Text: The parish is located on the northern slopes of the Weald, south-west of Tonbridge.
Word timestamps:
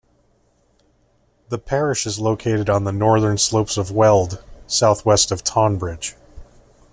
The 1.49 1.59
parish 1.59 2.07
is 2.07 2.17
located 2.19 2.71
on 2.71 2.85
the 2.85 2.91
northern 2.91 3.37
slopes 3.37 3.77
of 3.77 3.89
the 3.89 3.93
Weald, 3.93 4.43
south-west 4.65 5.31
of 5.31 5.43
Tonbridge. 5.43 6.15